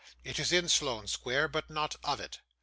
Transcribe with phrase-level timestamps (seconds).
[0.23, 2.39] It is in Sloane Street, but not of it.